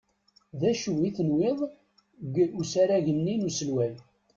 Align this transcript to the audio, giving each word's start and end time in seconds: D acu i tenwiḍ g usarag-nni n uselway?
D 0.59 0.61
acu 0.71 0.91
i 1.07 1.09
tenwiḍ 1.17 1.59
g 2.33 2.35
usarag-nni 2.59 3.35
n 3.37 3.45
uselway? 3.47 3.93